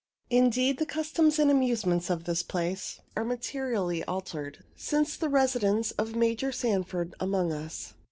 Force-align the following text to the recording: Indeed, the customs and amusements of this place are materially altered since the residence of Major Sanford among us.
Indeed, 0.31 0.79
the 0.79 0.87
customs 0.87 1.37
and 1.37 1.51
amusements 1.51 2.09
of 2.09 2.23
this 2.23 2.41
place 2.41 2.99
are 3.15 3.23
materially 3.23 4.03
altered 4.05 4.63
since 4.75 5.15
the 5.15 5.29
residence 5.29 5.91
of 5.91 6.15
Major 6.15 6.51
Sanford 6.51 7.13
among 7.19 7.53
us. 7.53 7.93